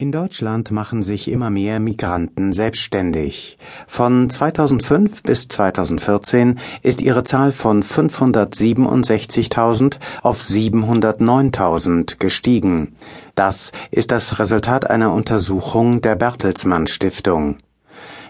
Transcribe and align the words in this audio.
In 0.00 0.10
Deutschland 0.12 0.70
machen 0.70 1.02
sich 1.02 1.30
immer 1.30 1.50
mehr 1.50 1.78
Migranten 1.78 2.54
selbstständig. 2.54 3.58
Von 3.86 4.30
2005 4.30 5.22
bis 5.22 5.46
2014 5.48 6.58
ist 6.82 7.02
ihre 7.02 7.22
Zahl 7.22 7.52
von 7.52 7.82
567.000 7.82 9.98
auf 10.22 10.40
709.000 10.40 12.18
gestiegen. 12.18 12.96
Das 13.34 13.72
ist 13.90 14.10
das 14.10 14.38
Resultat 14.38 14.88
einer 14.88 15.12
Untersuchung 15.12 16.00
der 16.00 16.16
Bertelsmann 16.16 16.86
Stiftung. 16.86 17.58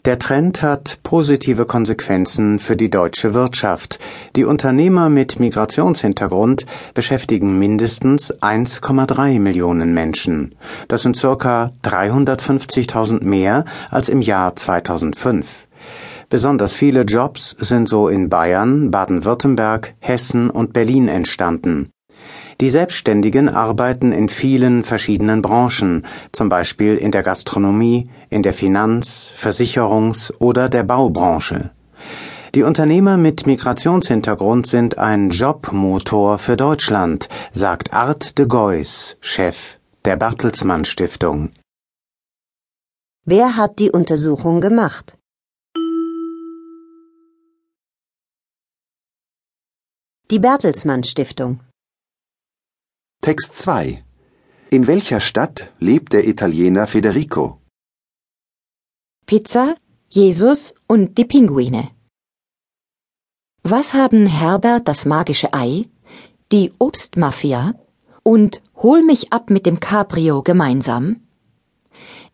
Der 0.07 0.19
Trend 0.19 0.62
hat 0.62 1.01
positive 1.03 1.66
Konsequenzen 1.66 2.59
für 2.59 2.75
die 2.75 2.89
deutsche 2.89 3.35
Wirtschaft. 3.35 3.98
Die 4.34 4.45
Unternehmer 4.45 5.11
mit 5.11 5.39
Migrationshintergrund 5.39 6.65
beschäftigen 6.95 7.59
mindestens 7.59 8.33
1,3 8.41 9.39
Millionen 9.41 9.93
Menschen. 9.93 10.55
Das 10.89 11.02
sind 11.02 11.16
circa 11.16 11.73
350.000 11.84 13.25
mehr 13.25 13.66
als 13.91 14.09
im 14.09 14.23
Jahr 14.23 14.56
2005. 14.56 15.69
Besonders 16.30 16.73
viele 16.73 17.03
Jobs 17.03 17.55
sind 17.59 17.87
so 17.87 18.09
in 18.09 18.30
Bayern, 18.30 18.91
Baden-Württemberg, 18.91 19.95
Hessen 19.98 20.48
und 20.48 20.73
Berlin 20.73 21.09
entstanden. 21.09 21.91
Die 22.60 22.69
Selbstständigen 22.69 23.48
arbeiten 23.48 24.12
in 24.12 24.28
vielen 24.28 24.84
verschiedenen 24.84 25.41
Branchen, 25.41 26.06
zum 26.30 26.50
Beispiel 26.50 26.96
in 26.96 27.10
der 27.10 27.23
Gastronomie, 27.23 28.10
in 28.28 28.42
der 28.42 28.52
Finanz-, 28.52 29.33
Versicherungs- 29.34 30.30
oder 30.38 30.69
der 30.69 30.83
Baubranche. 30.83 31.70
Die 32.55 32.62
Unternehmer 32.62 33.16
mit 33.16 33.46
Migrationshintergrund 33.46 34.66
sind 34.66 34.98
ein 34.98 35.30
Jobmotor 35.30 36.38
für 36.38 36.56
Deutschland, 36.56 37.28
sagt 37.52 37.95
Art 37.95 38.36
de 38.36 38.46
Gois, 38.46 39.16
Chef 39.20 39.78
der 40.05 40.16
Bertelsmann 40.16 40.84
Stiftung. 40.84 41.52
Wer 43.24 43.56
hat 43.56 43.78
die 43.78 43.91
Untersuchung 43.91 44.61
gemacht? 44.61 45.17
Die 50.30 50.39
Bertelsmann 50.39 51.05
Stiftung. 51.05 51.61
Text 53.31 53.55
2 53.62 54.03
In 54.70 54.89
welcher 54.89 55.20
Stadt 55.20 55.73
lebt 55.78 56.12
der 56.14 56.27
Italiener 56.27 56.89
Federico? 56.89 57.61
Pizza, 59.25 59.77
Jesus 60.09 60.75
und 60.89 61.17
die 61.17 61.27
Pinguine. 61.27 61.91
Was 63.62 63.95
haben 63.95 64.27
Herbert 64.27 64.89
das 64.89 65.06
magische 65.06 65.55
Ei, 65.55 65.84
die 66.51 66.73
Obstmafia 66.81 67.75
und 68.25 68.62
Hol 68.75 69.05
mich 69.05 69.33
ab 69.33 69.48
mit 69.48 69.64
dem 69.64 69.78
Cabrio 69.78 70.42
gemeinsam? 70.42 71.20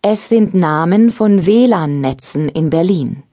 Es 0.00 0.30
sind 0.30 0.54
Namen 0.54 1.10
von 1.10 1.44
WLAN-Netzen 1.44 2.48
in 2.48 2.70
Berlin. 2.70 3.25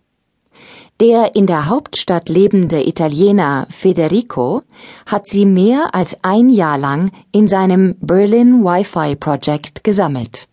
Der 0.99 1.35
in 1.35 1.47
der 1.47 1.69
Hauptstadt 1.69 2.29
lebende 2.29 2.87
Italiener 2.87 3.67
Federico 3.69 4.61
hat 5.05 5.27
sie 5.27 5.45
mehr 5.45 5.93
als 5.93 6.17
ein 6.21 6.49
Jahr 6.49 6.77
lang 6.77 7.11
in 7.31 7.47
seinem 7.47 7.95
Berlin 7.99 8.63
Wi-Fi 8.63 9.15
Project 9.15 9.83
gesammelt. 9.83 10.47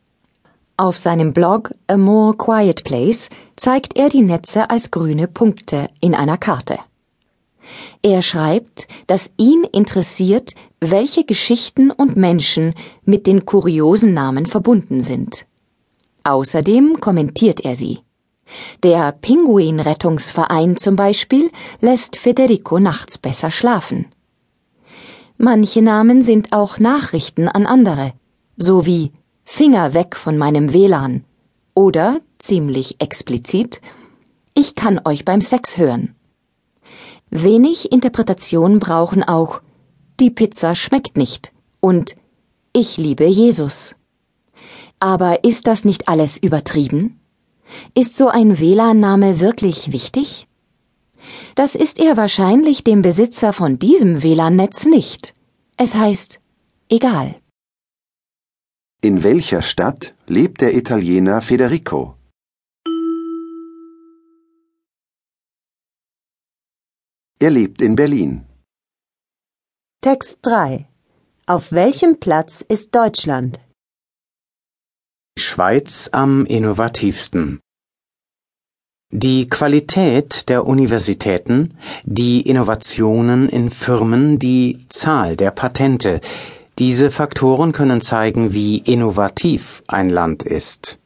Auf 0.79 0.97
seinem 0.97 1.35
Blog 1.35 1.75
A 1.89 1.99
More 1.99 2.35
Quiet 2.35 2.85
Place 2.85 3.29
zeigt 3.55 3.99
er 3.99 4.09
die 4.09 4.23
Netze 4.23 4.71
als 4.71 4.91
grüne 4.91 5.29
Punkte 5.29 5.89
in 6.01 6.15
einer 6.15 6.39
Karte. 6.39 6.79
Er 8.03 8.23
schreibt, 8.23 8.89
dass 9.07 9.31
ihn 9.37 9.65
interessiert, 9.73 10.55
welche 10.81 11.25
Geschichten 11.25 11.91
und 11.91 12.17
Menschen 12.17 12.75
mit 13.05 13.27
den 13.27 13.45
kuriosen 13.45 14.15
Namen 14.15 14.47
verbunden 14.47 15.03
sind. 15.03 15.45
Außerdem 16.25 16.99
kommentiert 17.01 17.61
er 17.61 17.77
sie. 17.77 18.01
Der 18.83 19.13
Pinguinrettungsverein 19.13 20.77
zum 20.77 20.97
Beispiel 20.97 21.51
lässt 21.81 22.17
Federico 22.17 22.79
nachts 22.79 23.19
besser 23.19 23.51
schlafen. 23.51 24.07
Manche 25.39 25.83
Namen 25.83 26.23
sind 26.23 26.53
auch 26.53 26.79
Nachrichten 26.79 27.49
an 27.49 27.67
andere, 27.67 28.13
so 28.57 28.87
wie 28.87 29.13
Finger 29.45 29.95
weg 29.95 30.17
von 30.17 30.37
meinem 30.37 30.73
WLAN 30.73 31.25
oder, 31.75 32.21
ziemlich 32.39 33.01
explizit, 33.01 33.81
ich 34.55 34.75
kann 34.75 35.01
euch 35.05 35.25
beim 35.25 35.41
Sex 35.41 35.79
hören. 35.79 36.15
Wenig 37.31 37.93
Interpretation 37.93 38.81
brauchen 38.81 39.23
auch 39.23 39.61
die 40.19 40.31
Pizza 40.31 40.75
schmeckt 40.75 41.17
nicht 41.17 41.53
und 41.81 42.17
ich 42.75 42.99
liebe 42.99 43.25
Jesus. 43.25 43.95
Aber 44.99 45.45
ist 45.45 45.67
das 45.67 45.85
nicht 45.85 46.09
alles 46.09 46.37
übertrieben? 46.37 47.20
Ist 47.95 48.17
so 48.17 48.29
ein 48.29 48.59
WLAN-Name 48.59 49.41
wirklich 49.41 49.93
wichtig? 49.93 50.47
Das 51.55 51.75
ist 51.75 51.99
er 51.99 52.17
wahrscheinlich 52.17 52.85
dem 52.85 53.03
Besitzer 53.03 53.53
von 53.53 53.79
diesem 53.79 54.23
WLAN-Netz 54.23 54.87
nicht. 54.87 55.35
Es 55.77 55.95
heißt 55.95 56.41
egal. 56.89 57.37
In 59.03 59.23
welcher 59.23 59.63
Stadt 59.63 60.15
lebt 60.27 60.61
der 60.61 60.75
Italiener 60.75 61.41
Federico? 61.41 62.17
Er 67.39 67.51
lebt 67.51 67.81
in 67.81 67.97
Berlin. 67.97 68.45
Text 70.03 70.41
3 70.43 70.87
Auf 71.47 71.73
welchem 71.73 72.21
Platz 72.21 72.61
ist 72.61 72.95
Deutschland? 72.95 73.61
Schweiz 75.41 76.09
am 76.13 76.47
innovativsten. 76.47 77.61
Die 79.13 79.49
Qualität 79.49 80.49
der 80.49 80.69
Universitäten, 80.69 81.75
die 82.05 82.43
Innovationen 82.43 83.49
in 83.49 83.71
Firmen, 83.71 84.39
die 84.39 84.87
Zahl 84.89 85.35
der 85.35 85.51
Patente, 85.51 86.21
diese 86.79 87.11
Faktoren 87.11 87.73
können 87.73 88.01
zeigen, 88.01 88.55
wie 88.55 88.79
innovativ 88.79 89.83
ein 89.89 90.11
Land 90.11 90.45
ist. 90.45 91.00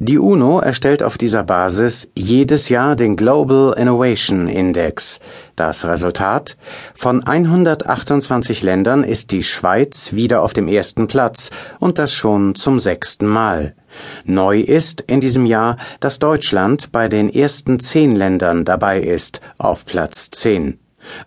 Die 0.00 0.18
UNO 0.18 0.60
erstellt 0.60 1.02
auf 1.02 1.18
dieser 1.18 1.42
Basis 1.42 2.08
jedes 2.14 2.68
Jahr 2.68 2.94
den 2.94 3.16
Global 3.16 3.74
Innovation 3.76 4.46
Index. 4.46 5.18
Das 5.56 5.84
Resultat? 5.84 6.56
Von 6.94 7.24
128 7.24 8.62
Ländern 8.62 9.02
ist 9.02 9.32
die 9.32 9.42
Schweiz 9.42 10.12
wieder 10.12 10.44
auf 10.44 10.52
dem 10.52 10.68
ersten 10.68 11.08
Platz 11.08 11.50
und 11.80 11.98
das 11.98 12.14
schon 12.14 12.54
zum 12.54 12.78
sechsten 12.78 13.26
Mal. 13.26 13.74
Neu 14.24 14.60
ist 14.60 15.00
in 15.00 15.20
diesem 15.20 15.46
Jahr, 15.46 15.76
dass 15.98 16.20
Deutschland 16.20 16.92
bei 16.92 17.08
den 17.08 17.28
ersten 17.28 17.80
zehn 17.80 18.14
Ländern 18.14 18.64
dabei 18.64 19.00
ist, 19.00 19.40
auf 19.58 19.84
Platz 19.84 20.30
10. 20.30 20.78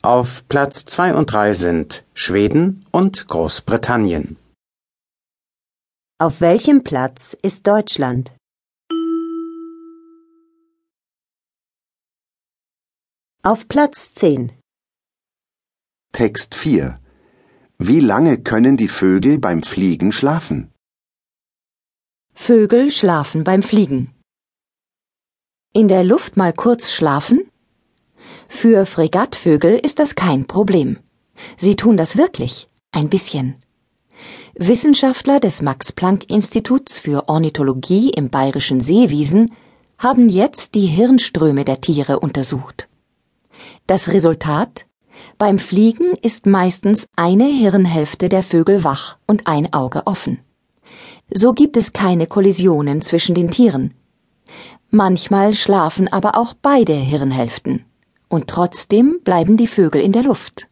Auf 0.01 0.43
Platz 0.47 0.85
2 0.85 1.15
und 1.15 1.25
3 1.25 1.53
sind 1.53 2.05
Schweden 2.13 2.85
und 2.91 3.27
Großbritannien. 3.27 4.37
Auf 6.19 6.39
welchem 6.39 6.83
Platz 6.83 7.35
ist 7.41 7.67
Deutschland? 7.67 8.31
Auf 13.43 13.67
Platz 13.67 14.13
10. 14.13 14.51
Text 16.13 16.53
4 16.53 16.99
Wie 17.79 17.99
lange 17.99 18.37
können 18.37 18.77
die 18.77 18.87
Vögel 18.87 19.39
beim 19.39 19.63
Fliegen 19.63 20.11
schlafen? 20.11 20.69
Vögel 22.35 22.91
schlafen 22.91 23.43
beim 23.43 23.63
Fliegen. 23.63 24.13
In 25.73 25.87
der 25.87 26.03
Luft 26.03 26.37
mal 26.37 26.53
kurz 26.53 26.91
schlafen? 26.91 27.49
Für 28.47 28.85
Fregattvögel 28.85 29.73
ist 29.73 29.97
das 29.97 30.13
kein 30.13 30.45
Problem. 30.45 30.99
Sie 31.57 31.75
tun 31.75 31.97
das 31.97 32.17
wirklich, 32.17 32.69
ein 32.91 33.09
bisschen. 33.09 33.55
Wissenschaftler 34.53 35.39
des 35.39 35.63
Max 35.63 35.91
Planck 35.91 36.29
Instituts 36.29 36.99
für 36.99 37.27
Ornithologie 37.27 38.11
im 38.11 38.29
bayerischen 38.29 38.81
Seewiesen 38.81 39.51
haben 39.97 40.29
jetzt 40.29 40.75
die 40.75 40.85
Hirnströme 40.85 41.65
der 41.65 41.81
Tiere 41.81 42.19
untersucht. 42.19 42.87
Das 43.87 44.09
Resultat? 44.09 44.85
Beim 45.37 45.59
Fliegen 45.59 46.13
ist 46.21 46.45
meistens 46.45 47.07
eine 47.15 47.45
Hirnhälfte 47.45 48.29
der 48.29 48.43
Vögel 48.43 48.83
wach 48.83 49.17
und 49.27 49.47
ein 49.47 49.73
Auge 49.73 50.05
offen. 50.05 50.39
So 51.33 51.53
gibt 51.53 51.77
es 51.77 51.93
keine 51.93 52.27
Kollisionen 52.27 53.01
zwischen 53.01 53.35
den 53.35 53.51
Tieren. 53.51 53.93
Manchmal 54.89 55.53
schlafen 55.53 56.11
aber 56.11 56.37
auch 56.37 56.53
beide 56.53 56.93
Hirnhälften. 56.93 57.85
Und 58.27 58.47
trotzdem 58.47 59.19
bleiben 59.23 59.57
die 59.57 59.67
Vögel 59.67 60.01
in 60.01 60.11
der 60.11 60.23
Luft. 60.23 60.67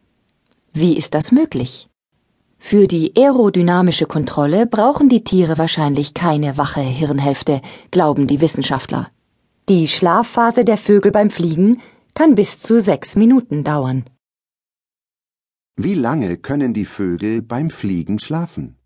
Wie 0.72 0.96
ist 0.96 1.14
das 1.14 1.32
möglich? 1.32 1.88
Für 2.58 2.86
die 2.86 3.16
aerodynamische 3.16 4.04
Kontrolle 4.04 4.66
brauchen 4.66 5.08
die 5.08 5.24
Tiere 5.24 5.56
wahrscheinlich 5.56 6.12
keine 6.12 6.58
wache 6.58 6.82
Hirnhälfte, 6.82 7.62
glauben 7.90 8.26
die 8.26 8.42
Wissenschaftler. 8.42 9.08
Die 9.68 9.88
Schlafphase 9.88 10.64
der 10.64 10.76
Vögel 10.76 11.10
beim 11.10 11.30
Fliegen 11.30 11.80
kann 12.20 12.34
bis 12.34 12.58
zu 12.58 12.82
sechs 12.82 13.16
Minuten 13.16 13.64
dauern. 13.64 14.04
Wie 15.76 15.94
lange 15.94 16.36
können 16.36 16.74
die 16.74 16.84
Vögel 16.84 17.40
beim 17.40 17.70
Fliegen 17.70 18.18
schlafen? 18.18 18.76